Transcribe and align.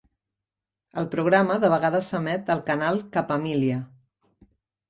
El 1.01 1.07
programa 1.11 1.57
de 1.65 1.71
vegades 1.75 2.09
s'emet 2.13 2.51
al 2.57 2.65
canal 2.71 3.01
Kapamilya. 3.19 3.81